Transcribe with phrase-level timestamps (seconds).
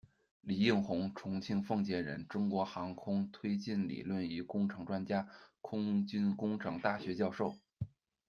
[0.41, 5.27] 李应红，重庆奉节人，中国航空推进理论与工程专家，
[5.61, 7.55] 空军工程大学教授。